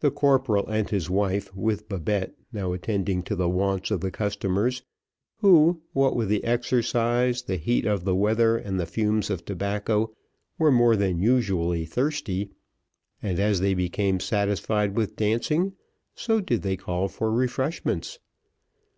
[0.00, 4.82] The corporal and his wife, with Babette, now attending to the wants of their customers,
[5.40, 10.14] who, what with the exercise, the heat of the weather, and the fumes of tobacco,
[10.56, 12.48] were more than usually thirsty,
[13.22, 15.74] and as they became satisfied with dancing,
[16.14, 18.18] so did they call for refreshments.